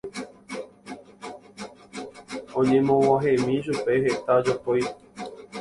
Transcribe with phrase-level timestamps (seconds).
[2.59, 4.83] oñemog̃uahẽmi chupe heta jopói